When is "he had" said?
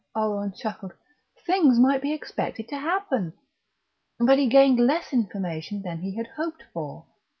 5.99-6.25